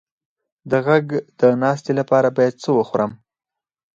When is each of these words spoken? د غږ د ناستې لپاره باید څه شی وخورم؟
د 0.69 0.71
غږ 0.87 1.05
د 1.39 1.41
ناستې 1.61 1.91
لپاره 1.99 2.27
باید 2.37 2.53
څه 2.63 2.69
شی 2.71 2.75
وخورم؟ 2.77 3.11